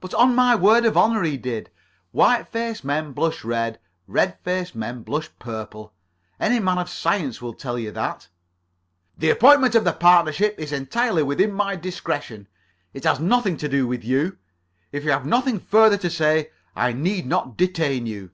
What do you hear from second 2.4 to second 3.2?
faced men